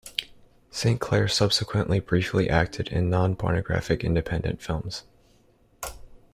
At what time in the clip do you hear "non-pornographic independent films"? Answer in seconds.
3.07-5.03